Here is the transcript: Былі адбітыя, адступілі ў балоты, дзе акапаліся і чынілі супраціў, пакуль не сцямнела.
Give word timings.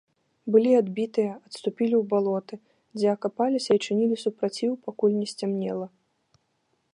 Былі 0.53 0.69
адбітыя, 0.81 1.33
адступілі 1.49 1.95
ў 1.97 2.03
балоты, 2.13 2.55
дзе 2.99 3.07
акапаліся 3.11 3.71
і 3.77 3.83
чынілі 3.85 4.15
супраціў, 4.25 4.71
пакуль 4.89 5.15
не 5.21 5.27
сцямнела. 5.35 5.87